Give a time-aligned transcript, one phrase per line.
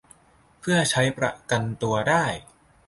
[0.59, 2.25] เผื่อใช้ประกันตัวได้